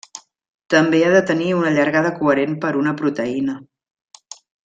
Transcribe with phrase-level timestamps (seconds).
[0.73, 3.59] També ha de tenir una llargada coherent per una proteïna.